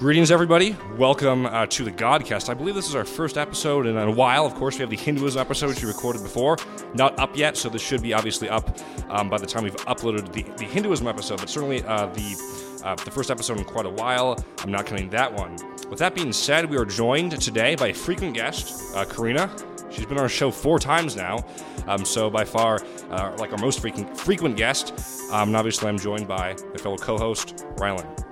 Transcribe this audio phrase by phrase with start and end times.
[0.00, 0.74] Greetings, everybody.
[0.96, 2.48] Welcome uh, to the Godcast.
[2.48, 4.46] I believe this is our first episode in a while.
[4.46, 6.56] Of course, we have the Hinduism episode, which we recorded before.
[6.94, 8.78] Not up yet, so this should be obviously up
[9.10, 12.94] um, by the time we've uploaded the, the Hinduism episode, but certainly uh, the, uh,
[12.94, 14.42] the first episode in quite a while.
[14.60, 15.58] I'm not counting that one.
[15.90, 19.54] With that being said, we are joined today by a frequent guest, uh, Karina.
[19.90, 21.44] She's been on our show four times now,
[21.86, 24.94] um, so by far, uh, like our most frequent, frequent guest.
[25.30, 28.29] Um, and obviously, I'm joined by my fellow co host, Rylan.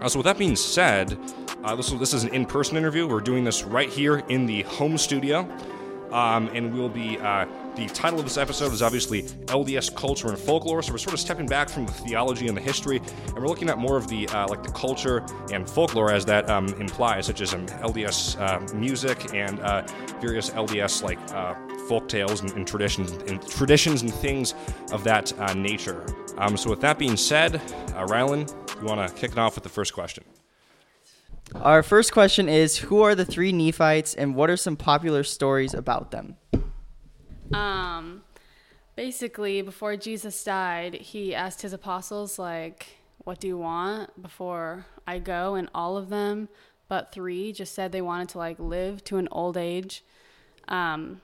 [0.00, 1.18] Uh, so with that being said,
[1.62, 3.06] uh, this, this is an in-person interview.
[3.06, 5.48] We're doing this right here in the home studio,
[6.10, 7.18] um, and we'll be.
[7.18, 10.82] Uh, the title of this episode is obviously LDS culture and folklore.
[10.82, 13.68] So we're sort of stepping back from the theology and the history, and we're looking
[13.68, 17.40] at more of the uh, like the culture and folklore as that um, implies, such
[17.40, 19.86] as um, LDS uh, music and uh,
[20.20, 21.18] various LDS like
[21.88, 24.54] folk tales and, and, traditions and traditions and things
[24.92, 26.04] of that nature.
[26.38, 27.60] Um, so with that being said,
[27.94, 28.48] Rylan,
[28.80, 30.24] you want to kick it off with the first question?
[31.54, 35.74] Our first question is Who are the three Nephites and what are some popular stories
[35.74, 36.36] about them?
[37.52, 38.22] Um,
[38.96, 42.86] basically, before Jesus died, he asked his apostles, like,
[43.24, 45.56] what do you want before I go?
[45.56, 46.48] And all of them,
[46.88, 50.04] but three, just said they wanted to, like, live to an old age.
[50.68, 51.20] Um,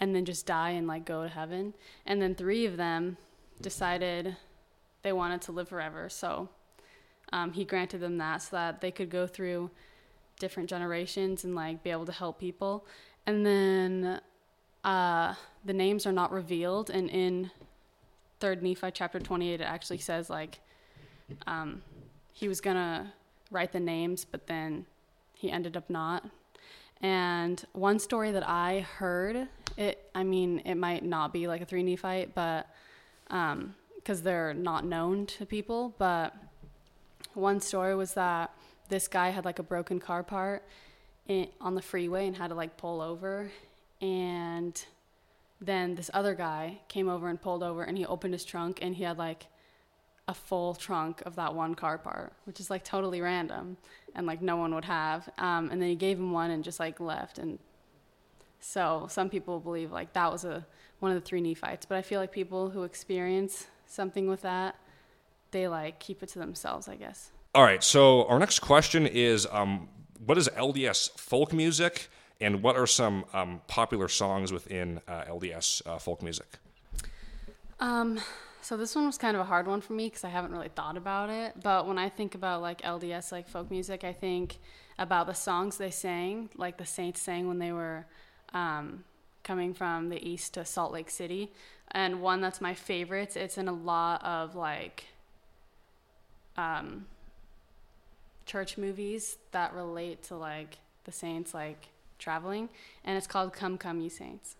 [0.00, 1.74] and then just die and like go to heaven.
[2.06, 3.16] And then three of them
[3.60, 4.36] decided
[5.02, 6.08] they wanted to live forever.
[6.08, 6.48] So
[7.32, 9.70] um, he granted them that so that they could go through
[10.38, 12.86] different generations and like be able to help people.
[13.26, 14.20] And then
[14.84, 16.90] uh, the names are not revealed.
[16.90, 17.50] And in
[18.40, 20.60] Third Nephi chapter 28, it actually says like
[21.46, 21.82] um,
[22.32, 23.12] he was gonna
[23.50, 24.86] write the names, but then
[25.34, 26.24] he ended up not.
[27.00, 31.64] And one story that I heard, it I mean, it might not be like a
[31.64, 32.66] three Nephite, but
[33.30, 35.94] um, because they're not known to people.
[35.98, 36.34] But
[37.34, 38.54] one story was that
[38.88, 40.64] this guy had like a broken car part
[41.26, 43.50] in, on the freeway and had to like pull over.
[44.00, 44.80] And
[45.60, 48.94] then this other guy came over and pulled over and he opened his trunk and
[48.94, 49.46] he had like
[50.26, 53.76] a full trunk of that one car part, which is like totally random
[54.14, 55.28] and like no one would have.
[55.38, 57.38] Um, and then he gave him one and just like left.
[57.38, 57.58] And
[58.60, 60.66] so some people believe like that was a
[61.00, 61.86] one of the three Nephites.
[61.86, 64.76] But I feel like people who experience something with that,
[65.50, 67.30] they like keep it to themselves, I guess.
[67.54, 67.82] All right.
[67.82, 69.88] So our next question is, um,
[70.24, 72.08] what is LDS folk music,
[72.40, 76.46] and what are some um, popular songs within uh, LDS uh, folk music?
[77.80, 78.20] Um,
[78.60, 80.68] so this one was kind of a hard one for me because I haven't really
[80.68, 81.54] thought about it.
[81.62, 84.58] But when I think about like LDS like folk music, I think
[84.98, 88.06] about the songs they sang, like the saints sang when they were
[88.52, 89.04] um,
[89.42, 91.52] coming from the east to Salt Lake City
[91.90, 93.36] and one that's my favorite.
[93.36, 95.04] It's in a lot of like
[96.58, 97.06] um,
[98.44, 101.88] church movies that relate to like the saints like
[102.18, 102.68] traveling,
[103.04, 104.56] and it's called "Come Come Ye Saints."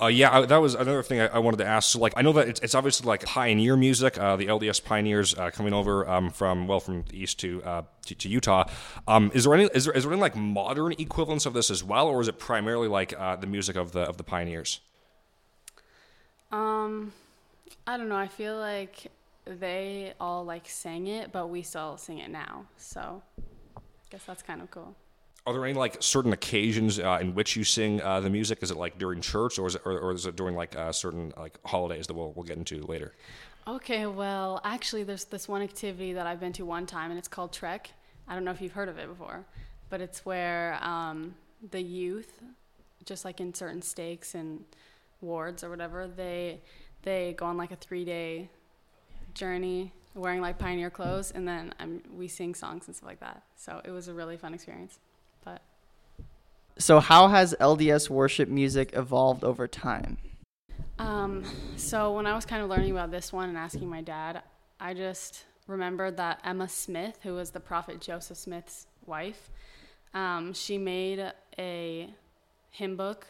[0.00, 1.90] Uh, yeah, I, that was another thing I, I, wanted to ask.
[1.90, 5.34] So, like, I know that it's, it's obviously like pioneer music, uh, the LDS pioneers
[5.34, 8.64] uh, coming over um, from well from the east to uh, to, to, Utah.
[9.06, 11.84] Um, is there any is there, is there any like modern equivalents of this as
[11.84, 14.80] well, or is it primarily like uh, the music of the of the pioneers?
[16.50, 17.12] Um,
[17.86, 18.16] I don't know.
[18.16, 19.10] I feel like
[19.54, 22.66] they all like sang it, but we still sing it now.
[22.76, 23.22] So
[23.76, 23.80] I
[24.10, 24.94] guess that's kind of cool.
[25.46, 28.62] Are there any like certain occasions uh, in which you sing uh, the music?
[28.62, 30.92] Is it like during church, or is it, or, or is it during like uh,
[30.92, 33.14] certain like holidays that we'll we'll get into later?
[33.66, 37.28] Okay, well, actually, there's this one activity that I've been to one time, and it's
[37.28, 37.90] called Trek.
[38.28, 39.44] I don't know if you've heard of it before,
[39.88, 41.34] but it's where um,
[41.70, 42.42] the youth,
[43.04, 44.64] just like in certain stakes and
[45.20, 46.60] wards or whatever, they
[47.02, 48.48] they go on like a three day
[49.34, 53.42] journey wearing like pioneer clothes, and then um, we sing songs and stuff like that.
[53.56, 54.98] So it was a really fun experience.
[55.44, 55.62] But
[56.78, 60.18] so, how has LDS worship music evolved over time?
[60.98, 61.44] Um,
[61.76, 64.42] so when I was kind of learning about this one and asking my dad,
[64.78, 69.48] I just remembered that Emma Smith, who was the prophet Joseph Smith's wife,
[70.12, 72.10] um, she made a
[72.70, 73.26] hymn book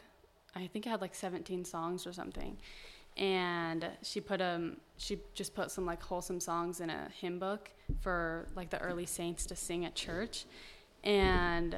[0.55, 2.57] I think it had like 17 songs or something.
[3.17, 7.71] And she put um she just put some like wholesome songs in a hymn book
[8.01, 10.45] for like the early saints to sing at church.
[11.05, 11.75] And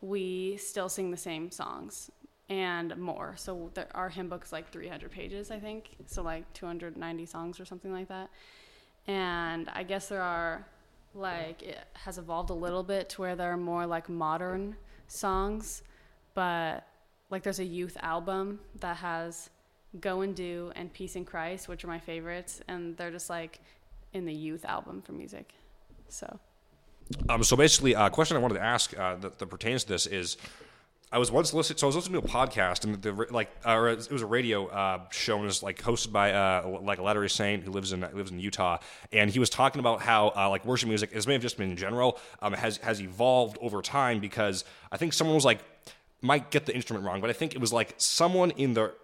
[0.00, 2.10] we still sing the same songs
[2.48, 3.34] and more.
[3.36, 5.90] So the, our hymn book is like 300 pages, I think.
[6.06, 8.30] So like 290 songs or something like that.
[9.06, 10.66] And I guess there are
[11.14, 14.76] like it has evolved a little bit to where there are more like modern
[15.08, 15.82] songs,
[16.34, 16.86] but
[17.30, 19.50] like there's a youth album that has
[20.00, 23.60] Go and Do and Peace in Christ, which are my favorites, and they're just like
[24.12, 25.54] in the youth album for music.
[26.08, 26.38] So
[27.28, 29.88] Um, so basically, a uh, question I wanted to ask uh, that, that pertains to
[29.88, 30.36] this is.
[31.14, 33.84] I was once listening, so I was listening to a podcast, and the like, uh,
[33.98, 37.02] it was a radio uh, show, and it was like hosted by uh, like a
[37.02, 38.78] Latter-day Saint who lives in lives in Utah,
[39.12, 41.76] and he was talking about how like worship music, as may have just been in
[41.76, 45.58] general, um, has has evolved over time because I think someone was like,
[46.22, 48.94] might get the instrument wrong, but I think it was like someone in the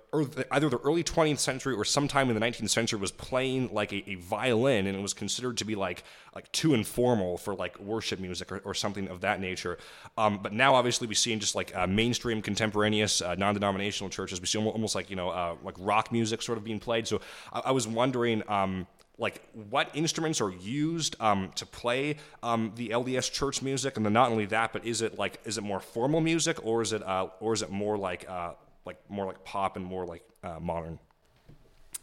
[0.50, 4.03] either the early 20th century or sometime in the 19th century was playing like a,
[4.09, 6.03] a, violin and it was considered to be like
[6.35, 9.76] like too informal for like worship music or, or something of that nature.
[10.17, 14.41] Um, but now obviously we see in just like uh, mainstream contemporaneous uh, non-denominational churches
[14.41, 17.06] we see almost, almost like you know uh, like rock music sort of being played.
[17.06, 17.21] So
[17.53, 18.87] i, I was wondering um,
[19.19, 24.12] like what instruments are used um, to play um, the LDS church music, and then
[24.12, 27.03] not only that, but is it like is it more formal music, or is it
[27.03, 28.53] uh, or is it more like uh,
[28.87, 30.99] like more like pop and more like uh, modern?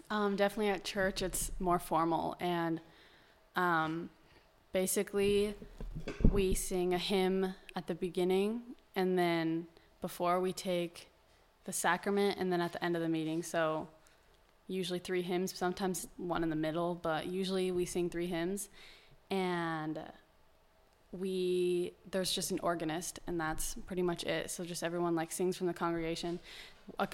[0.10, 2.80] Um, definitely at church, it's more formal, and
[3.56, 4.10] um,
[4.74, 5.56] basically,
[6.32, 8.62] we sing a hymn at the beginning,
[8.96, 9.68] and then
[10.02, 11.08] before we take
[11.64, 13.42] the sacrament, and then at the end of the meeting.
[13.42, 13.88] So,
[14.68, 18.70] usually three hymns, sometimes one in the middle, but usually we sing three hymns,
[19.30, 20.00] and
[21.12, 24.52] we there's just an organist and that's pretty much it.
[24.52, 26.40] So just everyone like sings from the congregation.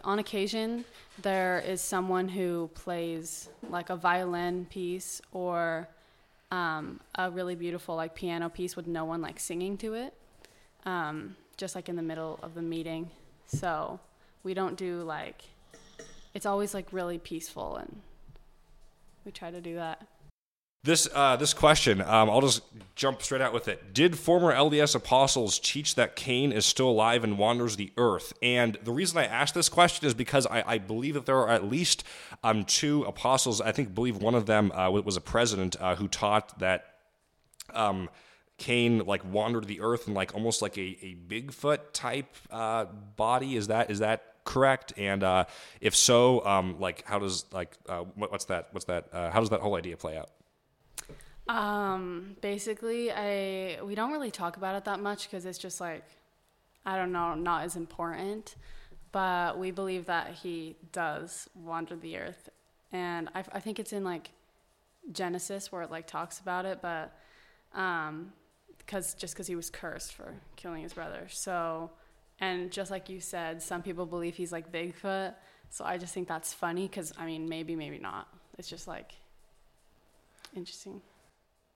[0.04, 0.86] On occasion
[1.22, 5.88] there is someone who plays like a violin piece or
[6.52, 10.14] um, a really beautiful like piano piece with no one like singing to it
[10.86, 13.10] um, just like in the middle of the meeting.
[13.46, 14.00] So
[14.44, 15.44] we don't do like
[16.34, 18.02] it's always like really peaceful and
[19.26, 20.08] we try to do that
[20.84, 22.64] this uh, this question, um, I'll just
[22.96, 23.94] jump straight out with it.
[23.94, 28.34] Did former LDS apostles teach that Cain is still alive and wanders the earth?
[28.42, 31.50] And the reason I ask this question is because I, I believe that there are
[31.50, 32.04] at least
[32.44, 33.62] um, two apostles.
[33.62, 36.86] I think believe one of them uh, was a president uh, who taught that.
[37.74, 38.10] Um,
[38.58, 42.86] Cain like wandered the earth and like almost like a, a Bigfoot type uh,
[43.16, 43.56] body.
[43.56, 44.94] Is that is that correct?
[44.98, 45.46] And uh,
[45.80, 49.40] if so, um, like how does like uh, what, what's that what's that uh, how
[49.40, 50.30] does that whole idea play out?
[51.48, 56.04] Um, basically, I we don't really talk about it that much because it's just like,
[56.86, 58.56] I don't know, not as important.
[59.12, 62.50] But we believe that he does wander the earth,
[62.94, 64.32] and I, I think it's in like
[65.12, 67.14] Genesis where it like talks about it, but
[67.74, 68.32] um,
[68.78, 71.28] because just because he was cursed for killing his brother.
[71.30, 71.92] So,
[72.42, 75.36] and just like you said, some people believe he's like Bigfoot.
[75.70, 78.28] So I just think that's funny because I mean, maybe, maybe not.
[78.58, 79.14] It's just like
[80.56, 81.02] interesting.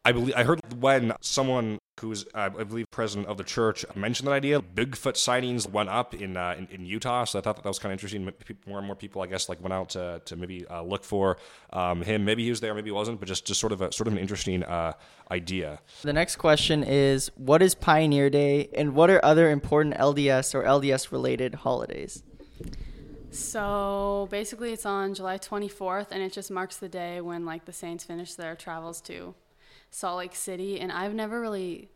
[0.05, 4.27] I believe I heard when someone who's uh, I believe president of the church mentioned
[4.27, 4.61] that idea.
[4.61, 7.79] Bigfoot sightings went up in uh, in, in, Utah, so I thought that, that was
[7.79, 8.31] kind of interesting.
[8.67, 11.37] More and more people, I guess, like went out to, to maybe uh, look for
[11.73, 12.23] um, him.
[12.23, 14.13] Maybe he was there, maybe he wasn't, but just just sort of a sort of
[14.13, 14.93] an interesting uh,
[15.31, 15.79] idea.
[16.03, 20.63] The next question is, what is Pioneer Day, and what are other important LDS or
[20.63, 22.21] LDS related holidays?
[23.31, 27.73] So basically, it's on July 24th, and it just marks the day when like the
[27.73, 29.33] saints finish their travels to
[29.95, 31.87] Salt Lake City, and I've never really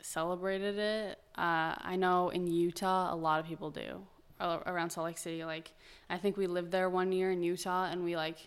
[0.00, 1.18] celebrated it.
[1.36, 4.00] Uh, I know in Utah, a lot of people do
[4.40, 5.44] around Salt Lake City.
[5.44, 5.70] Like,
[6.08, 8.38] I think we lived there one year in Utah, and we like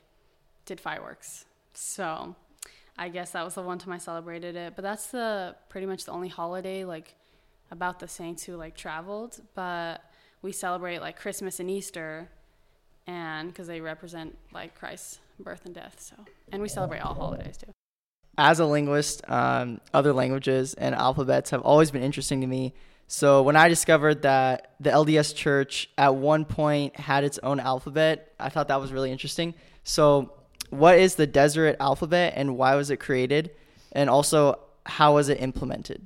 [0.65, 1.45] did fireworks.
[1.75, 2.35] So,
[2.97, 4.75] I guess that was the one time I celebrated it.
[4.75, 7.13] But that's the pretty much the only holiday like
[7.69, 9.39] about the saints who like traveled.
[9.53, 10.03] But
[10.41, 12.27] we celebrate like Christmas and Easter,
[13.05, 15.97] and because they represent like Christ's birth and death.
[15.99, 16.15] So,
[16.51, 17.71] and we celebrate all holidays too
[18.39, 22.73] as a linguist, um, other languages and alphabets have always been interesting to me.
[23.07, 28.33] So when I discovered that the LDS Church at one point had its own alphabet,
[28.39, 29.55] I thought that was really interesting.
[29.83, 30.33] So,
[30.69, 33.51] what is the Deseret alphabet and why was it created?
[33.91, 36.05] And also, how was it implemented?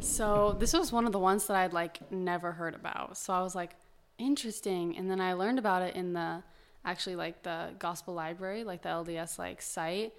[0.00, 3.18] So, this was one of the ones that I'd like never heard about.
[3.18, 3.76] So, I was like,
[4.18, 4.96] interesting.
[4.96, 6.42] And then I learned about it in the
[6.84, 10.12] actually like the gospel library, like the LDS like site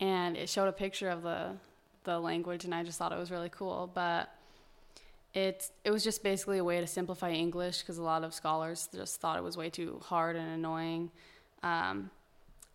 [0.00, 1.52] and it showed a picture of the
[2.04, 4.32] the language and I just thought it was really cool but
[5.34, 8.88] it it was just basically a way to simplify English because a lot of scholars
[8.94, 11.10] just thought it was way too hard and annoying
[11.62, 12.10] um,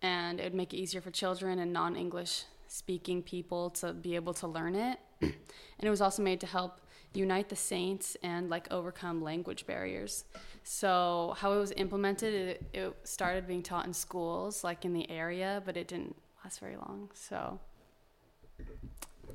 [0.02, 4.34] and it would make it easier for children and non-English speaking people to be able
[4.34, 4.98] to learn it.
[5.78, 6.80] And it was also made to help
[7.12, 10.24] unite the saints and like overcome language barriers.
[10.62, 15.10] So how it was implemented it, it started being taught in schools like in the
[15.10, 17.10] area but it didn't last very long.
[17.14, 17.58] So,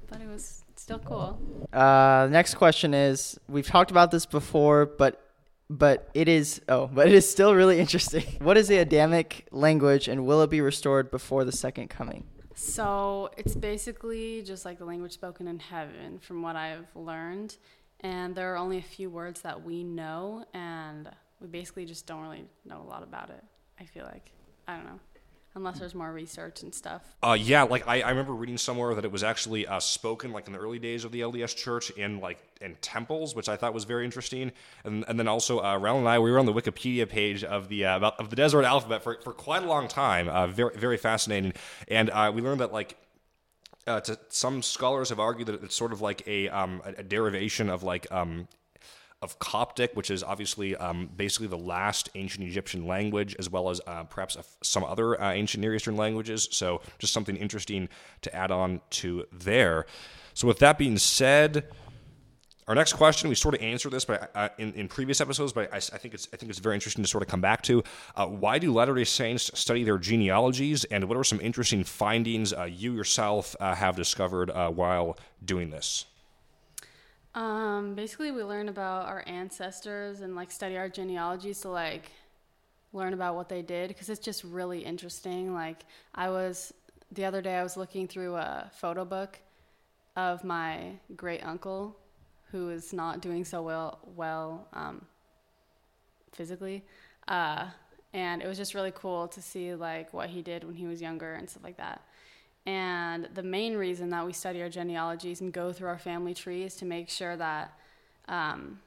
[0.10, 1.40] but it was still cool.
[1.74, 5.24] Uh, next question is: We've talked about this before, but
[5.70, 8.24] but it is oh, but it is still really interesting.
[8.40, 12.26] What is the Adamic language, and will it be restored before the second coming?
[12.56, 17.58] So it's basically just like the language spoken in heaven, from what I've learned.
[18.02, 21.10] And there are only a few words that we know, and
[21.42, 23.44] we basically just don't really know a lot about it.
[23.80, 24.32] I feel like.
[24.68, 25.00] I don't know.
[25.58, 27.02] Unless there's more research and stuff.
[27.24, 30.46] Uh, yeah, like I, I remember reading somewhere that it was actually uh, spoken like
[30.46, 33.74] in the early days of the LDS Church in like in temples, which I thought
[33.74, 34.52] was very interesting.
[34.84, 37.70] And, and then also, uh, Raul and I we were on the Wikipedia page of
[37.70, 40.30] the uh, about, of the Deseret alphabet for, for quite a long time.
[40.30, 41.54] Uh, very very fascinating,
[41.88, 42.96] and uh, we learned that like
[43.88, 47.04] uh, to, some scholars have argued that it's sort of like a, um, a, a
[47.04, 48.48] derivation of like um,
[49.22, 53.82] of Coptic, which is obviously um, basically the last ancient Egyptian language, as well as
[53.88, 56.48] uh, perhaps some other uh, ancient Near Eastern languages.
[56.52, 57.90] So, just something interesting
[58.22, 59.86] to add on to there.
[60.34, 61.68] So, with that being said,
[62.68, 65.74] our next question, we sort of answered this but uh, in, in previous episodes, but
[65.74, 67.82] I, I, think it's I think it's very interesting to sort of come back to.
[68.16, 72.54] Uh, why do Latter Day Saints study their genealogies, and what are some interesting findings
[72.54, 76.06] uh, you yourself uh, have discovered uh, while doing this?
[77.38, 82.10] Um, basically, we learn about our ancestors and like study our genealogies to like
[82.94, 85.54] learn about what they did because it's just really interesting.
[85.54, 86.74] Like I was
[87.12, 89.38] the other day, I was looking through a photo book
[90.16, 91.96] of my great uncle
[92.50, 95.06] who is not doing so well well um,
[96.32, 96.84] physically.
[97.28, 97.68] Uh,
[98.14, 101.00] and it was just really cool to see like what he did when he was
[101.04, 102.02] younger and stuff like that.
[102.68, 106.64] And the main reason that we study our genealogies and go through our family tree
[106.64, 107.72] is to make sure that
[108.28, 108.80] um,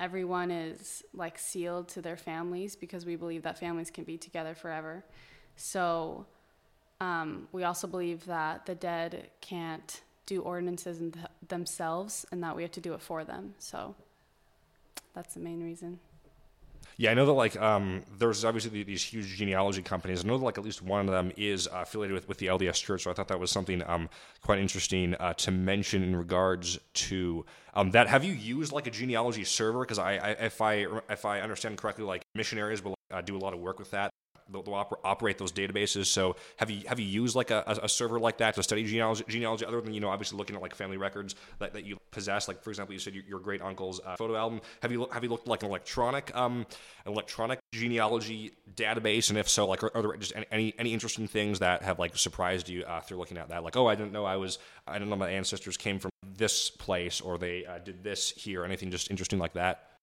[0.00, 4.54] everyone is like sealed to their families because we believe that families can be together
[4.54, 5.04] forever.
[5.56, 6.24] So
[6.98, 11.12] um, we also believe that the dead can't do ordinances th-
[11.46, 13.54] themselves and that we have to do it for them.
[13.58, 13.94] So
[15.14, 16.00] that's the main reason.
[16.98, 20.24] Yeah, I know that like um, there's obviously these huge genealogy companies.
[20.24, 22.46] I know that like at least one of them is uh, affiliated with, with the
[22.46, 23.02] LDS Church.
[23.02, 24.08] So I thought that was something um,
[24.40, 28.08] quite interesting uh, to mention in regards to um, that.
[28.08, 29.80] Have you used like a genealogy server?
[29.80, 33.40] Because I, I, if I if I understand correctly, like missionaries will uh, do a
[33.40, 34.10] lot of work with that
[34.50, 36.06] they'll, they'll oper- operate those databases.
[36.06, 39.24] So have you have you used like a, a, server like that to study genealogy,
[39.28, 42.48] genealogy, other than you know obviously looking at like family records that, that you possess?
[42.48, 44.60] Like for example, you said your, your great uncle's uh, photo album.
[44.82, 46.66] Have you have you looked like an electronic um,
[47.06, 49.30] electronic genealogy database?
[49.30, 52.16] And if so, like are, are there just any any interesting things that have like
[52.16, 53.64] surprised you uh, through looking at that?
[53.64, 56.70] Like oh, I didn't know I was I didn't know my ancestors came from this
[56.70, 58.64] place or they uh, did this here.
[58.64, 59.95] Anything just interesting like that?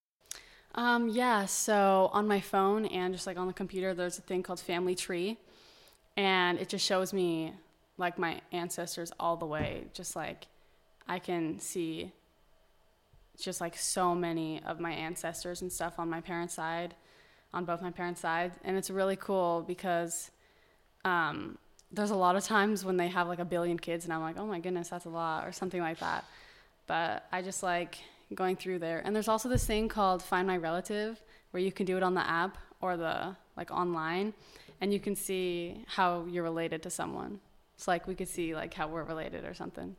[0.76, 4.42] Um, yeah, so on my phone and just like on the computer, there's a thing
[4.42, 5.38] called Family Tree,
[6.16, 7.52] and it just shows me
[7.96, 9.84] like my ancestors all the way.
[9.92, 10.48] Just like
[11.06, 12.12] I can see
[13.40, 16.94] just like so many of my ancestors and stuff on my parents' side,
[17.52, 20.32] on both my parents' side, and it's really cool because
[21.04, 21.56] um,
[21.92, 24.38] there's a lot of times when they have like a billion kids, and I'm like,
[24.38, 26.24] oh my goodness, that's a lot, or something like that.
[26.88, 27.98] But I just like
[28.32, 29.02] going through there.
[29.04, 32.14] And there's also this thing called Find My Relative where you can do it on
[32.14, 34.34] the app or the like online
[34.80, 37.40] and you can see how you're related to someone.
[37.76, 39.96] It's like we could see like how we're related or something.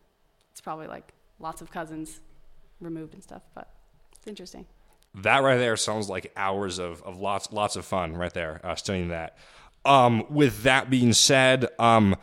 [0.51, 2.19] It's probably like lots of cousins
[2.79, 3.69] removed and stuff, but
[4.15, 4.65] it's interesting.
[5.15, 8.75] That right there sounds like hours of, of lots lots of fun right there uh,
[8.75, 9.37] studying that.
[9.85, 12.15] Um, with that being said, um,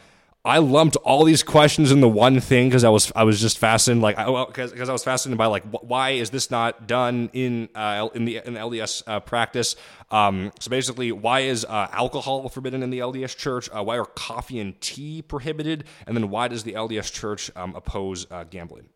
[0.44, 3.58] I lumped all these questions in the one thing because I was I was just
[3.58, 7.68] fascinated, like because well, I was fascinated by like why is this not done in
[7.76, 9.76] uh, in the in the LDS uh, practice?
[10.10, 13.70] Um, so basically, why is uh, alcohol forbidden in the LDS Church?
[13.72, 15.84] Uh, why are coffee and tea prohibited?
[16.08, 18.88] And then why does the LDS Church um, oppose uh, gambling?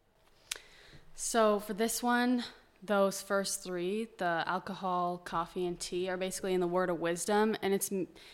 [1.15, 2.43] So for this one,
[2.83, 7.57] those first three, the alcohol, coffee, and tea, are basically in the word of wisdom,
[7.63, 7.91] and it's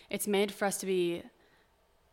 [0.08, 1.22] it's made for us to be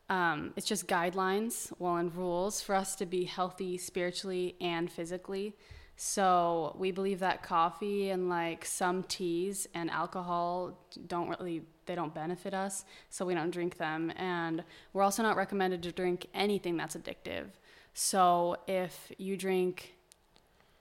[0.09, 5.55] um, it's just guidelines, well, and rules for us to be healthy spiritually and physically.
[5.95, 12.13] So we believe that coffee and like some teas and alcohol don't really they don't
[12.13, 14.11] benefit us, so we don't drink them.
[14.15, 14.63] And
[14.93, 17.47] we're also not recommended to drink anything that's addictive.
[17.93, 19.95] So if you drink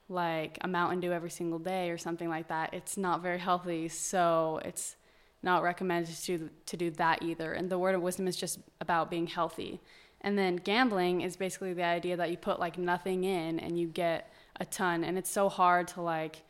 [0.07, 3.89] like a Mountain Dew every single day or something like that, it's not very healthy.
[3.89, 4.95] So it's
[5.41, 7.53] not recommended to to do that either.
[7.53, 9.79] And the word of wisdom is just about being healthy.
[10.21, 13.87] And then gambling is basically the idea that you put like nothing in and you
[13.87, 15.03] get a ton.
[15.03, 16.43] And it's so hard to like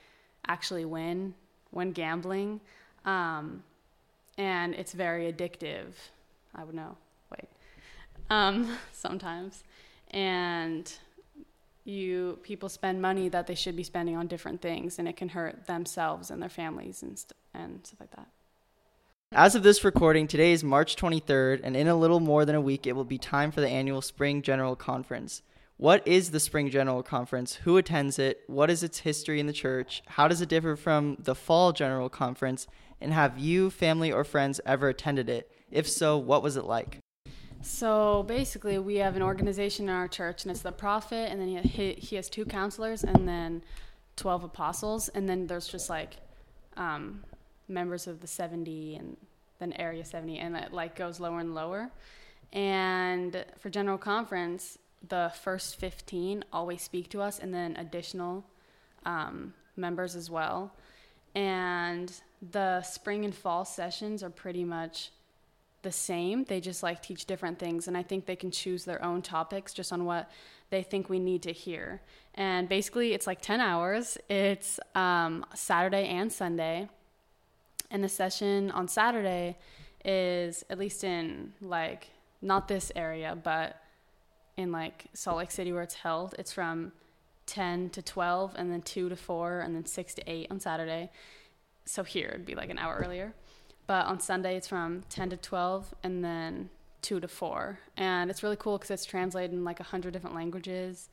[0.48, 1.36] actually win
[1.72, 2.62] when gambling.
[3.06, 3.64] Um,
[4.38, 5.94] and it's very addictive.
[6.56, 6.98] I would know.
[7.32, 7.50] Wait.
[8.30, 9.64] Um, sometimes.
[10.12, 10.92] And
[11.86, 15.30] you people spend money that they should be spending on different things and it can
[15.30, 18.28] hurt themselves and their families and st- and stuff like that.
[19.32, 22.62] As of this recording, today is March 23rd, and in a little more than a
[22.62, 25.44] week, it will be time for the annual Spring General Conference.
[25.78, 27.54] What is the Spring General Conference?
[27.58, 28.42] Who attends it?
[28.48, 30.02] What is its history in the church?
[30.08, 32.66] How does it differ from the Fall General Conference?
[33.00, 35.52] And have you, family, or friends ever attended it?
[35.70, 36.98] If so, what was it like?
[37.62, 41.64] So basically, we have an organization in our church, and it's the prophet, and then
[41.64, 43.62] he, has two counselors, and then
[44.16, 46.16] 12 apostles, and then there's just like
[46.78, 47.24] um,
[47.70, 49.18] members of the 70 and
[49.60, 51.92] then area 70 and it like goes lower and lower.
[52.52, 58.44] And for general conference the first 15 always speak to us and then additional
[59.06, 60.74] um, members as well.
[61.36, 62.12] And
[62.52, 65.12] the spring and fall sessions are pretty much
[65.84, 66.44] the same.
[66.44, 69.74] They just like teach different things and i think they can choose their own topics
[69.74, 70.30] just on what
[70.70, 72.02] they think we need to hear.
[72.36, 74.18] And basically it's like 10 hours.
[74.30, 76.90] It's um, saturday and sunday
[77.92, 79.58] and the session on Saturday
[80.06, 82.10] is at least in like
[82.42, 83.82] not this area, but
[84.58, 86.92] in like Salt Lake City where it's held, it's from
[87.48, 91.10] 10 to 12 and then 2 to 4 and then 6 to 8 on Saturday.
[91.86, 93.34] So here it'd be like an hour earlier.
[93.88, 96.70] But on Sunday it's from 10 to 12 and then
[97.02, 97.80] 2 to 4.
[97.98, 101.10] And it's really cool because it's translated in like 100 different languages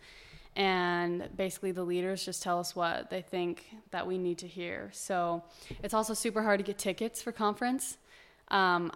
[0.56, 4.90] and basically the leaders just tell us what they think that we need to hear.
[4.92, 5.44] So
[5.82, 7.98] it's also super hard to get tickets for conference,
[8.48, 8.90] um,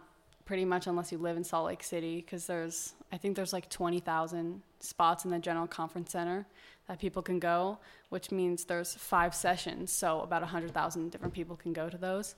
[0.46, 3.68] pretty much unless you live in Salt Lake City, because there's I think there's like
[3.68, 6.46] twenty thousand spots in the General Conference Center
[6.88, 11.56] that people can go, which means there's five sessions, so about hundred thousand different people
[11.56, 12.34] can go to those.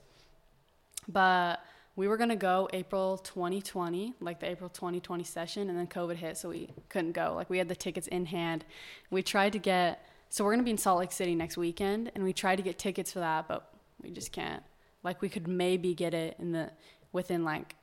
[1.08, 1.60] But
[1.94, 6.16] we were going to go April 2020, like the April 2020 session, and then COVID
[6.16, 7.34] hit, so we couldn't go.
[7.34, 8.64] Like we had the tickets in hand.
[9.11, 12.11] We tried to get, so we're going to be in Salt Lake City next weekend,
[12.14, 13.68] and we tried to get tickets for that, but
[14.02, 14.62] we just can't.
[15.02, 16.70] Like we could maybe get it in the
[17.12, 17.75] within like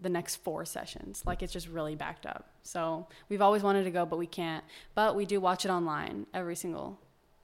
[0.00, 1.22] the next four sessions.
[1.26, 2.50] Like it's just really backed up.
[2.62, 4.64] So we've always wanted to go, but we can't.
[4.94, 6.98] But we do watch it online every single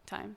[0.06, 0.36] time.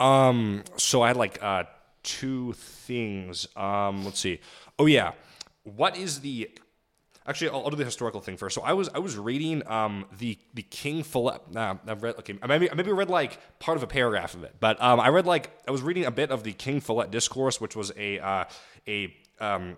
[0.00, 0.64] Um.
[0.76, 1.64] So I had like uh
[2.06, 3.46] two things.
[3.56, 4.04] Um.
[4.04, 4.40] Let's see.
[4.78, 5.12] Oh yeah,
[5.64, 6.48] what is the?
[7.28, 8.54] Actually, I'll, I'll, do the historical thing first.
[8.54, 11.50] So I was I was reading um, the the King Philip.
[11.50, 12.38] Nah, I've read okay.
[12.46, 15.50] Maybe maybe read like part of a paragraph of it, but um, I read like
[15.66, 18.44] I was reading a bit of the King Philip discourse, which was a uh,
[18.86, 19.76] a um,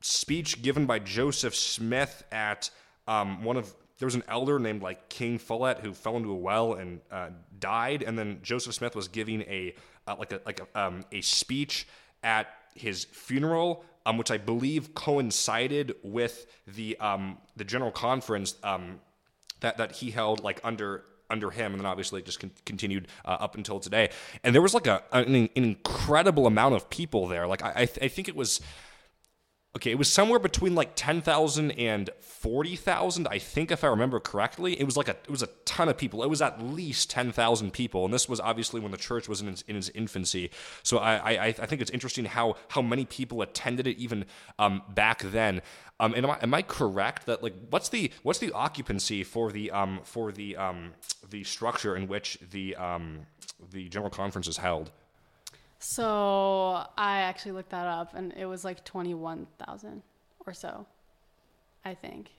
[0.00, 2.70] speech given by Joseph Smith at
[3.06, 6.34] um, one of there was an elder named like King Follett who fell into a
[6.34, 7.28] well and uh,
[7.58, 9.74] died, and then Joseph Smith was giving a
[10.10, 11.86] uh, like a like a, um, a speech
[12.22, 19.00] at his funeral um, which I believe coincided with the um, the general conference um,
[19.60, 23.08] that that he held like under under him, and then obviously it just con- continued
[23.24, 24.10] uh, up until today.
[24.42, 27.46] And there was like a an, an, incredible amount of people there.
[27.46, 28.60] Like I I, th- I think it was
[29.76, 34.80] Okay, it was somewhere between like 10,000 and 40,000, I think if I remember correctly.
[34.80, 36.24] It was like a it was a ton of people.
[36.24, 39.48] It was at least 10,000 people, and this was obviously when the church was in
[39.48, 40.50] its, in its infancy.
[40.82, 44.24] So I, I I think it's interesting how how many people attended it even
[44.58, 45.62] um, back then.
[46.00, 49.52] Um, and am I, am I correct that like what's the what's the occupancy for
[49.52, 50.94] the um for the um
[51.28, 53.20] the structure in which the um
[53.70, 54.90] the general conference is held?
[55.82, 60.02] So I actually looked that up, and it was like twenty-one thousand
[60.46, 60.86] or so,
[61.84, 62.30] I think,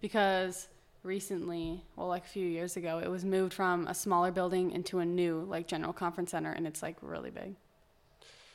[0.00, 0.68] because
[1.02, 5.00] recently, well, like a few years ago, it was moved from a smaller building into
[5.00, 7.54] a new like general conference center, and it's like really big.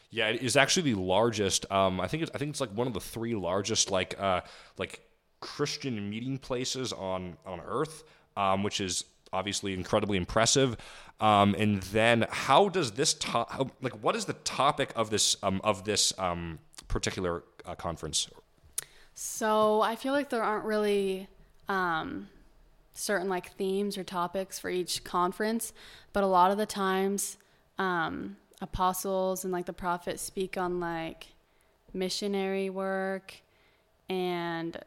[0.09, 1.71] Yeah, it is actually the largest.
[1.71, 4.41] Um, I think it's I think it's like one of the three largest like uh,
[4.79, 5.01] like
[5.39, 8.03] Christian meeting places on on Earth,
[8.35, 10.77] um, which is obviously incredibly impressive.
[11.19, 13.15] Um, and then how does this
[13.81, 18.29] like what is the topic of this um, of this um, particular uh, conference?
[19.13, 21.27] So I feel like there aren't really
[21.67, 22.29] um,
[22.93, 25.73] certain like themes or topics for each conference,
[26.13, 27.37] but a lot of the times
[27.77, 31.27] um, apostles and like the prophets speak on like
[31.93, 33.33] missionary work
[34.09, 34.77] and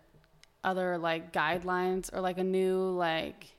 [0.64, 3.54] other like guidelines or like a new like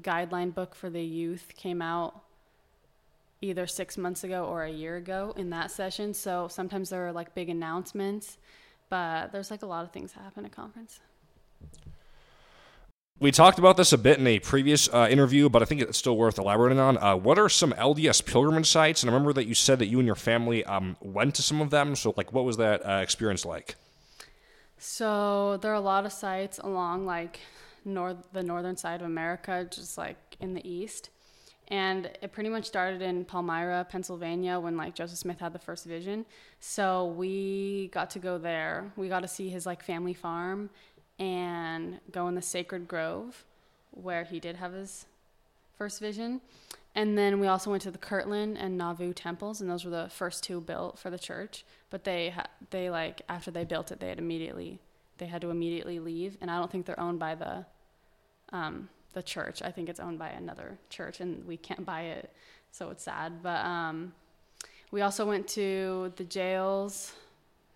[0.00, 2.22] guideline book for the youth came out
[3.40, 6.14] either six months ago or a year ago in that session.
[6.14, 8.38] So sometimes there are like big announcements,
[8.88, 11.00] but there's like a lot of things that happen at conference.
[13.18, 15.98] We talked about this a bit in a previous uh, interview, but I think it's
[15.98, 16.98] still worth elaborating on.
[16.98, 19.02] Uh, what are some LDS pilgrimage sites?
[19.02, 21.60] And I remember that you said that you and your family um, went to some
[21.60, 21.94] of them.
[21.94, 23.76] So, like, what was that uh, experience like?
[24.84, 27.38] So there are a lot of sites along like
[27.84, 31.10] north the northern side of America, just like in the east.
[31.68, 35.86] And it pretty much started in Palmyra, Pennsylvania, when like Joseph Smith had the first
[35.86, 36.26] vision.
[36.60, 38.92] So we got to go there.
[38.96, 40.70] We got to see his like family farm
[41.18, 43.44] and go in the sacred grove
[43.90, 45.06] where he did have his
[45.78, 46.40] first vision.
[46.94, 50.10] And then we also went to the Kirtland and Nauvoo temples, and those were the
[50.10, 51.64] first two built for the church.
[51.90, 52.34] But they
[52.70, 54.78] they like after they built it, they had immediately
[55.22, 57.64] they had to immediately leave, and I don't think they're owned by the
[58.52, 59.62] um, the church.
[59.62, 62.32] I think it's owned by another church, and we can't buy it,
[62.72, 63.40] so it's sad.
[63.40, 64.12] But um,
[64.90, 67.12] we also went to the jails,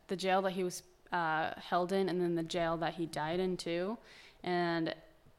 [0.09, 0.83] the jail that he was
[1.13, 3.97] uh, held in, and then the jail that he died in too,
[4.43, 4.93] and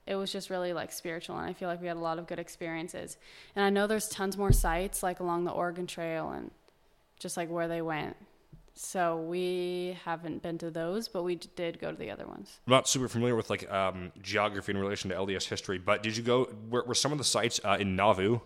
[0.05, 2.27] it was just really like spiritual and i feel like we had a lot of
[2.27, 3.17] good experiences
[3.57, 6.49] and i know there's tons more sites like along the oregon trail and
[7.19, 8.15] just like where they went
[8.79, 12.71] so we haven't been to those but we did go to the other ones I'm
[12.71, 16.23] not super familiar with like um, geography in relation to LDS history, but did you
[16.23, 16.47] go?
[16.69, 18.39] Were, were some of the sites uh, in Nauvoo?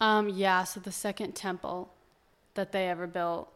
[0.00, 1.92] um yeah so the second temple
[2.54, 3.52] that they ever built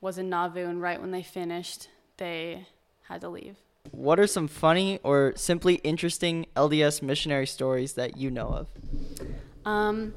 [0.00, 2.66] was in nauvoo and right when they finished they
[3.08, 3.56] had to leave
[3.90, 8.68] What are some funny or simply interesting LDS missionary stories that you know of?
[9.64, 10.14] Um,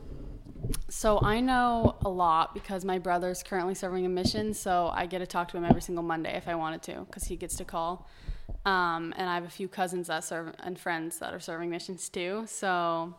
[0.89, 5.19] so I know a lot because my brother's currently serving a mission, so I get
[5.19, 7.65] to talk to him every single Monday if I wanted to, because he gets to
[7.65, 8.07] call.
[8.65, 12.09] Um, and I have a few cousins that serve and friends that are serving missions
[12.09, 12.43] too.
[12.47, 13.13] So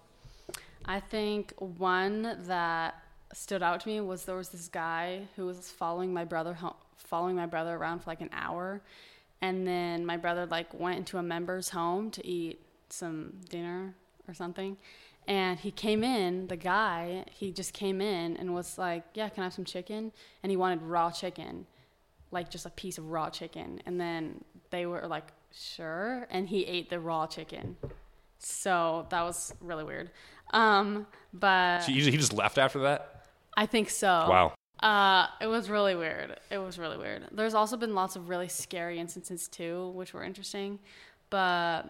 [0.85, 5.71] I think one that stood out to me was there was this guy who was
[5.71, 8.83] following my brother home, following my brother around for like an hour,
[9.41, 13.95] and then my brother like went into a member's home to eat some dinner
[14.29, 14.77] or something
[15.29, 19.43] and he came in the guy he just came in and was like yeah can
[19.43, 21.67] i have some chicken and he wanted raw chicken
[22.31, 26.65] like just a piece of raw chicken and then they were like sure and he
[26.67, 27.77] ate the raw chicken
[28.39, 30.11] so that was really weird
[30.53, 33.25] um but So he, he just left after that.
[33.57, 34.55] i think so Wow.
[34.83, 36.39] uh, it was really weird.
[36.51, 37.27] It was really weird.
[37.33, 40.79] There's also been lots of really scary instances too, which were interesting.
[41.29, 41.83] But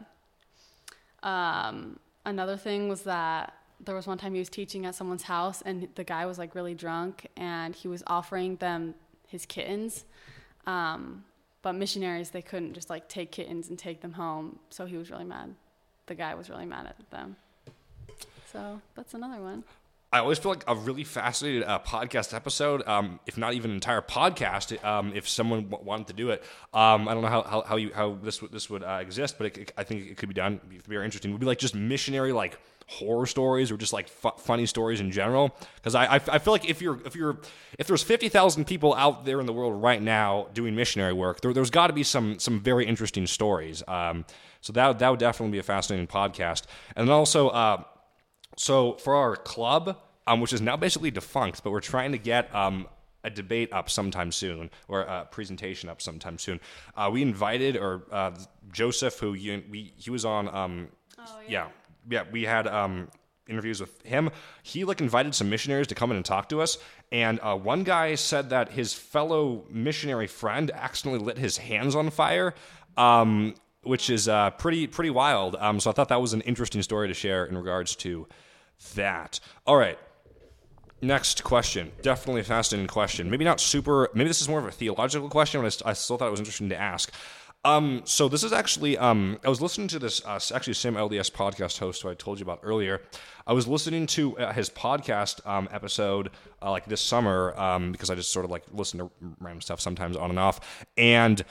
[1.23, 3.54] um, another thing was that
[3.85, 6.54] there was one time he was teaching at someone's house, and the guy was like
[6.54, 8.94] really drunk, and he was offering them
[9.26, 10.04] his kittens.
[10.66, 11.24] Um,
[11.62, 15.11] but missionaries, they couldn't just like take kittens and take them home, so he was
[15.11, 15.54] really mad.
[16.06, 17.37] The guy was really mad at them.
[18.52, 19.64] So that's another one.
[20.12, 23.77] I always feel like a really fascinating uh, podcast episode, um, if not even an
[23.77, 26.42] entire podcast, um, if someone w- wanted to do it.
[26.75, 29.37] Um, I don't know how, how, how, you, how this would, this would uh, exist,
[29.38, 30.55] but it, it- I think it could be done.
[30.55, 31.31] It'd be very interesting.
[31.31, 34.99] It would be like just missionary like horror stories or just like fu- funny stories
[34.99, 35.55] in general.
[35.77, 37.38] Because I I feel like if you're if you're
[37.79, 41.40] if there's fifty thousand people out there in the world right now doing missionary work,
[41.40, 43.85] there, there's got to be some some very interesting stories.
[43.87, 44.25] Um,
[44.61, 46.64] so that that would definitely be a fascinating podcast.
[46.96, 47.51] And also.
[47.51, 47.85] Uh,
[48.61, 49.96] so for our club,
[50.27, 52.87] um, which is now basically defunct, but we're trying to get um,
[53.25, 56.61] a debate up sometime soon or a presentation up sometime soon.
[56.94, 58.33] Uh, we invited or uh,
[58.70, 60.55] Joseph, who you, we he was on.
[60.55, 60.88] Um,
[61.49, 61.68] yeah.
[62.11, 63.09] yeah, we had um,
[63.49, 64.29] interviews with him.
[64.62, 66.77] He like invited some missionaries to come in and talk to us.
[67.11, 72.11] And uh, one guy said that his fellow missionary friend accidentally lit his hands on
[72.11, 72.53] fire.
[72.99, 75.57] Um, which is uh, pretty pretty wild.
[75.57, 78.29] Um, so I thought that was an interesting story to share in regards to
[78.95, 79.40] that.
[79.66, 79.99] All right.
[81.03, 81.93] Next question.
[82.03, 83.31] Definitely a fascinating question.
[83.31, 86.29] Maybe not super, maybe this is more of a theological question, but I, still thought
[86.29, 87.11] it was interesting to ask.
[87.64, 91.31] Um, so this is actually, um, I was listening to this, uh, actually Sam LDS
[91.31, 93.03] podcast host who I told you about earlier.
[93.47, 96.31] I was listening to uh, his podcast um, episode
[96.62, 99.81] uh, like this summer um, because I just sort of like listen to random stuff
[99.81, 100.87] sometimes on and off.
[100.97, 101.43] And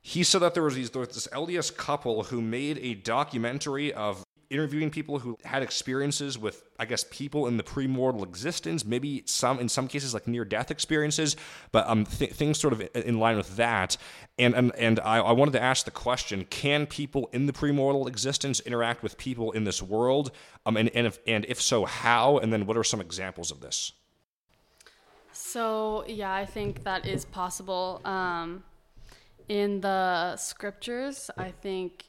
[0.00, 3.92] he said that there was, these, there was this LDS couple who made a documentary
[3.92, 9.22] of interviewing people who had experiences with, I guess, people in the premortal existence, maybe
[9.24, 11.36] some, in some cases, like near death experiences,
[11.70, 13.96] but um, th- things sort of in line with that.
[14.38, 18.08] And, and, and I, I wanted to ask the question can people in the premortal
[18.08, 20.32] existence interact with people in this world?
[20.66, 22.38] Um, and, and, if, and if so, how?
[22.38, 23.92] And then what are some examples of this?
[25.32, 28.00] So yeah, I think that is possible.
[28.04, 28.64] Um,
[29.48, 32.04] in the scriptures, I think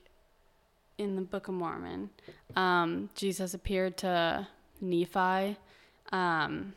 [1.02, 2.10] in the Book of Mormon,
[2.56, 4.48] um, Jesus appeared to
[4.80, 5.58] Nephi
[6.12, 6.74] um,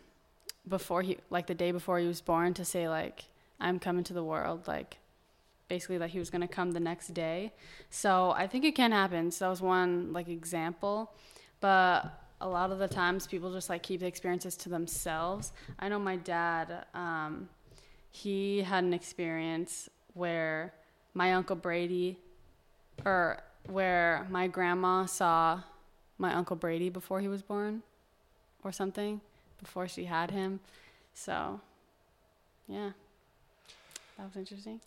[0.69, 3.25] before he, like the day before he was born, to say like,
[3.61, 4.99] "I'm coming to the world," like
[5.69, 7.53] basically that he was going to come the next day.
[7.91, 9.31] So I think it can happen.
[9.31, 11.13] So that was one like example,
[11.61, 15.53] but a lot of the times people just like keep the experiences to themselves.
[15.79, 17.49] I know my dad, um,
[18.11, 20.75] he had an experience where
[21.15, 22.19] my uncle Brady,
[23.05, 25.61] or where my grandma saw
[26.19, 27.83] my uncle Brady before he was born.
[28.63, 29.21] or something
[29.63, 30.61] before she had him.
[31.13, 31.61] So,
[32.67, 32.91] yeah,
[34.17, 34.81] that was interesting.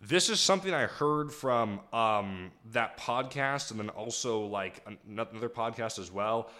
[0.00, 5.98] This is something I heard from um, that podcast, and then also like another podcast
[5.98, 6.50] as well.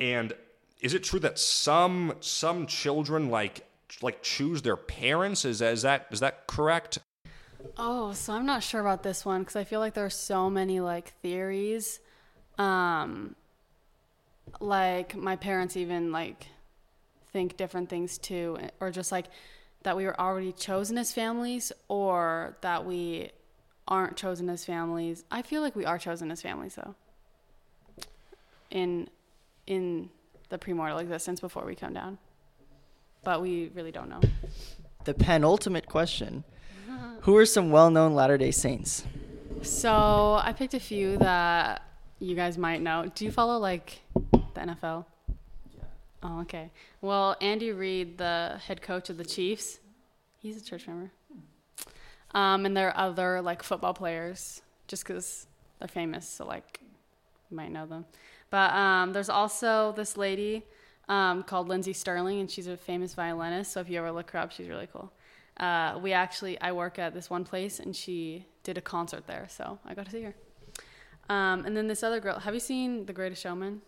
[0.00, 0.32] And
[0.80, 3.66] is it true that some some children like
[4.02, 5.44] like choose their parents?
[5.44, 6.98] Is is that is that correct?
[7.76, 10.50] Oh, so I'm not sure about this one because I feel like there are so
[10.50, 12.00] many like theories.
[12.58, 13.34] Um,
[14.60, 16.46] like my parents even like
[17.32, 19.26] think different things too, or just like
[19.82, 23.30] that we were already chosen as families or that we
[23.86, 25.24] aren't chosen as families.
[25.30, 26.94] I feel like we are chosen as families though.
[28.70, 29.08] In
[29.66, 30.10] in
[30.48, 32.18] the premortal existence before we come down.
[33.24, 34.20] But we really don't know.
[35.04, 36.44] The penultimate question.
[37.22, 39.04] Who are some well-known Latter-day Saints?
[39.62, 41.82] So, I picked a few that
[42.18, 43.10] you guys might know.
[43.14, 45.04] Do you follow like the NFL?
[45.76, 45.84] Yeah.
[46.22, 46.70] Oh, okay.
[47.00, 49.80] Well, Andy Reid, the head coach of the Chiefs,
[50.38, 51.10] he's a church member.
[52.32, 55.46] Um, and there are other like football players, just because
[55.78, 56.80] they're famous, so like
[57.50, 58.04] you might know them.
[58.50, 60.64] But um, there's also this lady
[61.08, 63.72] um, called Lindsey Stirling, and she's a famous violinist.
[63.72, 65.12] So if you ever look her up, she's really cool.
[65.58, 69.46] Uh, we actually, I work at this one place, and she did a concert there,
[69.48, 70.34] so I got to see her.
[71.28, 73.82] Um, and then this other girl, have you seen The Greatest Showman?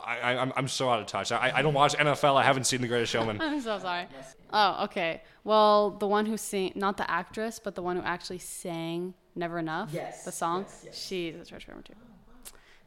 [0.00, 1.30] I, I, am I'm so out of touch.
[1.30, 2.36] I, I don't watch NFL.
[2.36, 3.40] I haven't seen The Greatest Showman.
[3.40, 4.06] I'm so sorry.
[4.52, 5.22] Oh, okay.
[5.44, 9.58] Well, the one who sang, not the actress, but the one who actually sang "Never
[9.58, 10.62] Enough," yes, the song.
[10.62, 11.06] Yes, yes.
[11.06, 11.94] She's a church member too.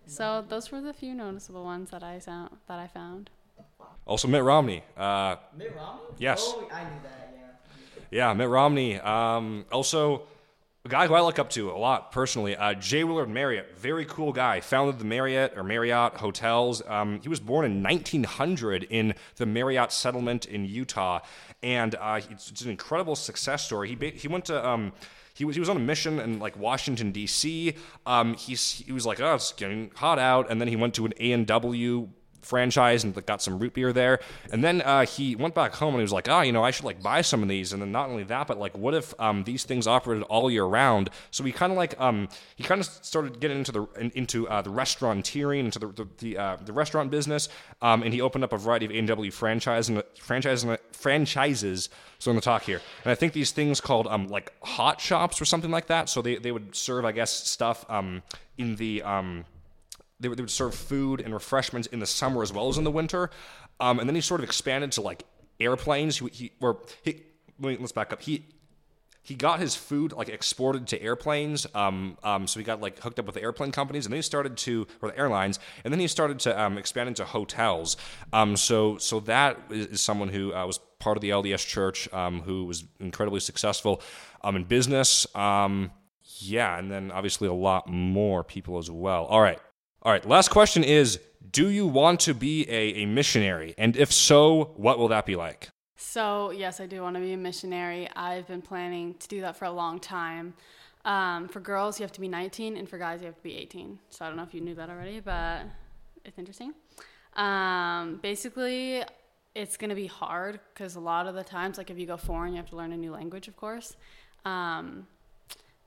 [0.06, 2.58] So those were the few noticeable ones that I found.
[2.68, 3.30] That I found.
[4.06, 4.84] Also, Mitt Romney.
[4.96, 6.02] Uh, Mitt Romney.
[6.18, 6.42] Yes.
[6.46, 7.37] Oh, I knew that.
[8.12, 8.34] Yeah.
[8.34, 9.00] Mitt Romney.
[9.00, 10.24] Um, also
[10.88, 13.04] a guy who I look up to a lot personally, uh, J.
[13.04, 14.62] Willard Marriott, very cool guy.
[14.62, 16.82] Founded the Marriott or Marriott hotels.
[16.88, 21.20] Um, he was born in 1900 in the Marriott settlement in Utah,
[21.62, 23.90] and uh, it's, it's, an incredible success story.
[23.90, 24.94] He he went to um,
[25.34, 27.74] he was he was on a mission in like Washington D.C.
[28.06, 28.54] Um, he
[28.92, 31.46] was like, oh, it's getting hot out, and then he went to an A and
[31.46, 32.08] W
[32.48, 34.20] franchise and got some root beer there.
[34.52, 36.72] And then uh, he went back home and he was like, oh, you know, I
[36.72, 37.74] should like buy some of these.
[37.74, 40.66] And then not only that, but like, what if um, these things operated all year
[40.66, 41.10] round?
[41.32, 44.62] So he kind of like um, he kind of started getting into the into uh,
[44.62, 47.50] the restauranteering, into the the the, uh, the restaurant business,
[47.82, 51.90] um, and he opened up a variety of A&W franchise and franchise franchises.
[52.20, 55.40] So in the talk here, and I think these things called um, like hot shops
[55.40, 56.10] or something like that.
[56.10, 58.24] So they they would serve, I guess, stuff um,
[58.58, 59.46] in the um,
[60.20, 62.84] they would, they would serve food and refreshments in the summer as well as in
[62.84, 63.30] the winter.
[63.80, 65.24] Um, and then he sort of expanded to like
[65.60, 66.18] airplanes.
[66.18, 67.24] He, he or he,
[67.60, 68.22] let's back up.
[68.22, 68.46] He
[69.28, 71.68] he got his food like exported to airplanes.
[71.76, 74.24] Um, um, so he got like hooked up with the airplane companies, and then he
[74.24, 77.98] started to or the airlines, and then he started to um, expand into hotels.
[78.32, 82.42] Um, so so that is, someone who uh, was part of the LDS Church, um,
[82.42, 84.02] who was incredibly successful
[84.44, 85.28] um, in business.
[85.36, 85.92] Um,
[86.40, 89.26] yeah, and then obviously a lot more people as well.
[89.26, 89.60] All right.
[90.08, 91.20] All right, last question is
[91.52, 93.76] Do you want to be a, a missionary?
[93.78, 95.68] And if so, what will that be like?
[95.98, 98.08] So, yes, I do want to be a missionary.
[98.16, 100.54] I've been planning to do that for a long time.
[101.04, 103.58] Um, for girls, you have to be 19, and for guys, you have to be
[103.58, 104.00] 18.
[104.10, 105.64] So, I don't know if you knew that already, but
[106.24, 106.74] it's interesting.
[107.36, 109.04] Um, basically,
[109.56, 112.16] it's going to be hard because a lot of the times, like if you go
[112.16, 113.98] foreign, you have to learn a new language, of course.
[114.46, 115.06] Um,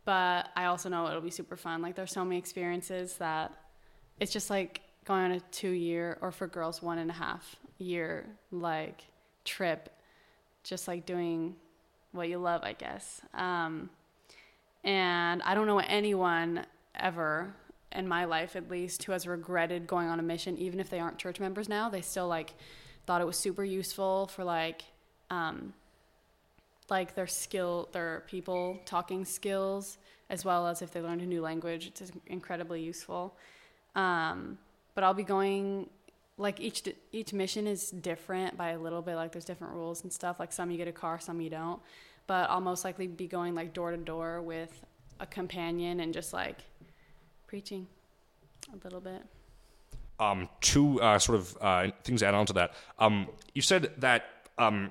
[0.04, 1.80] but I also know it'll be super fun.
[1.80, 3.54] Like, there's so many experiences that
[4.20, 7.56] it's just like going on a two year or for girls one and a half
[7.78, 9.02] year like
[9.44, 9.88] trip
[10.62, 11.56] just like doing
[12.12, 13.20] what you love i guess.
[13.34, 13.90] Um,
[14.84, 17.54] and i don't know anyone ever
[17.92, 21.00] in my life at least who has regretted going on a mission even if they
[21.00, 21.88] aren't church members now.
[21.88, 22.54] They still like
[23.06, 24.82] thought it was super useful for like
[25.30, 25.72] um,
[26.88, 31.40] like their skill their people talking skills as well as if they learned a new
[31.40, 33.36] language it's incredibly useful
[33.94, 34.58] um,
[34.94, 35.88] but I'll be going
[36.36, 39.14] like each each mission is different by a little bit.
[39.16, 40.40] Like there's different rules and stuff.
[40.40, 41.80] Like some you get a car, some you don't.
[42.26, 44.84] But I'll most likely be going like door to door with
[45.18, 46.58] a companion and just like
[47.46, 47.86] preaching
[48.72, 49.22] a little bit.
[50.18, 52.74] Um, two uh, sort of uh, things to add on to that.
[52.98, 54.24] Um, you said that
[54.58, 54.90] um,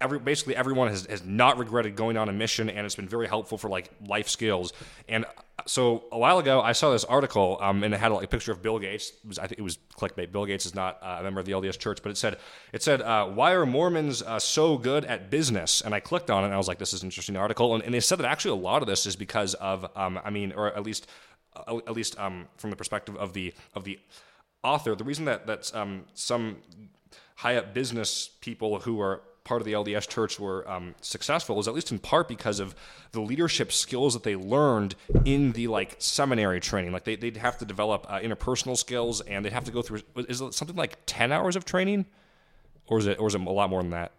[0.00, 3.28] every basically everyone has, has not regretted going on a mission and it's been very
[3.28, 4.72] helpful for like life skills
[5.08, 5.24] and
[5.66, 8.52] so a while ago i saw this article um, and it had like a picture
[8.52, 9.10] of bill gates.
[9.10, 10.32] It was, i think it was clickbait.
[10.32, 12.38] Bill gates is not uh, a member of the lds church but it said
[12.72, 15.80] it said uh, why are mormons uh, so good at business?
[15.80, 17.74] And i clicked on it and i was like this is an interesting article.
[17.74, 20.30] And, and they said that actually a lot of this is because of um, i
[20.30, 21.06] mean or at least
[21.56, 23.98] uh, at least um, from the perspective of the of the
[24.62, 24.94] author.
[24.94, 26.58] The reason that that um, some
[27.36, 31.66] high up business people who are part of the LDS church were um, successful was
[31.66, 32.74] at least in part because of
[33.12, 36.92] the leadership skills that they learned in the like seminary training.
[36.92, 40.00] Like they, they'd have to develop uh, interpersonal skills and they'd have to go through,
[40.16, 42.06] is it something like 10 hours of training?
[42.86, 44.12] Or is it, or is it a lot more than that?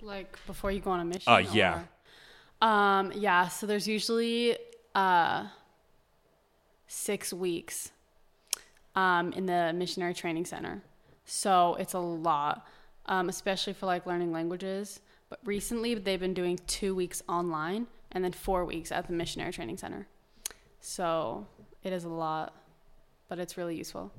[0.00, 1.32] Like before you go on a mission?
[1.32, 1.82] Uh, yeah.
[2.62, 3.48] Or, um, yeah.
[3.48, 4.56] So there's usually
[4.94, 5.46] uh,
[6.86, 7.90] six weeks
[8.94, 10.82] um, in the missionary training center.
[11.24, 12.66] So it's a lot,
[13.06, 15.00] um, especially for like learning languages.
[15.28, 19.52] But recently they've been doing two weeks online and then four weeks at the missionary
[19.52, 20.06] training center.
[20.80, 21.46] So
[21.82, 22.54] it is a lot,
[23.28, 24.12] but it's really useful.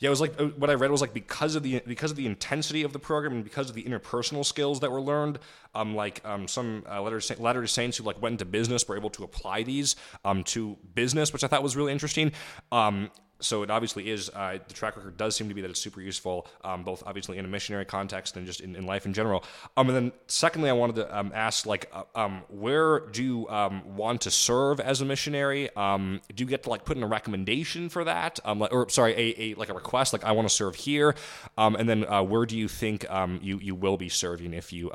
[0.00, 2.16] Yeah, it was like uh, what I read was like because of the because of
[2.16, 5.40] the intensity of the program and because of the interpersonal skills that were learned.
[5.74, 9.24] Um, like um, some uh, Latter Saints who like went into business were able to
[9.24, 12.32] apply these um to business, which I thought was really interesting.
[12.70, 15.80] Um, so it obviously is uh, the track record does seem to be that it's
[15.80, 19.12] super useful um, both obviously in a missionary context and just in, in life in
[19.12, 19.44] general.
[19.76, 23.48] Um, and then secondly i wanted to um, ask like uh, um, where do you
[23.48, 25.74] um, want to serve as a missionary?
[25.76, 28.40] Um, do you get to like put in a recommendation for that?
[28.44, 31.14] Like, or sorry a, a, like a request like i want to serve here.
[31.56, 33.04] And then uh, where do you think
[33.40, 34.90] you, you will be serving if you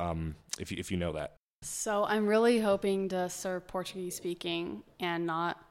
[0.60, 1.36] if you if you know that?
[1.62, 5.64] So i'm really hoping to serve portuguese speaking and not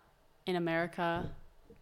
[0.46, 1.30] in america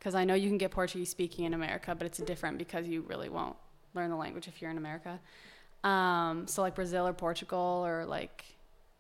[0.01, 3.03] because I know you can get Portuguese speaking in America, but it's different because you
[3.03, 3.55] really won't
[3.95, 5.21] learn the language if you're in America.
[5.85, 8.45] Um, so like Brazil or Portugal or like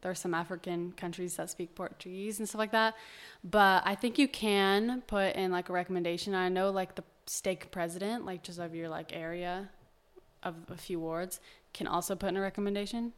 [0.03, 2.97] there are some African countries that speak Portuguese and stuff like that.
[3.43, 6.35] But I think you can put in like a recommendation.
[6.35, 9.71] I know like the stake president, like just of your like area
[10.43, 11.41] of a few wards,
[11.73, 13.15] can also put in a recommendation.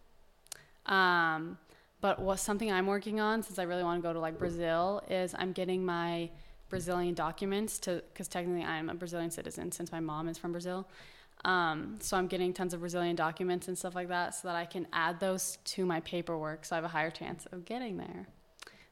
[0.87, 1.59] Um,
[2.01, 5.03] but what something I'm working on since I really want to go to like Brazil
[5.09, 6.31] is I'm getting my
[6.73, 10.89] Brazilian documents to because technically I'm a Brazilian citizen since my mom is from Brazil.
[11.45, 14.65] Um, so I'm getting tons of Brazilian documents and stuff like that so that I
[14.65, 18.27] can add those to my paperwork so I have a higher chance of getting there.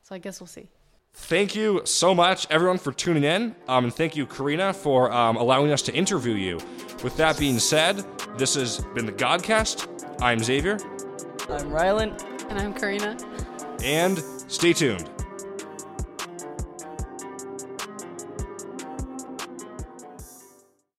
[0.02, 0.68] So I guess we'll see.
[1.14, 3.56] Thank you so much, everyone, for tuning in.
[3.66, 6.58] Um, and thank you, Karina, for um, allowing us to interview you.
[7.02, 8.04] With that being said,
[8.36, 9.88] this has been the Godcast.
[10.20, 10.74] I'm Xavier.
[11.48, 12.22] I'm Rylan.
[12.50, 13.16] And I'm Karina.
[13.82, 15.08] And stay tuned.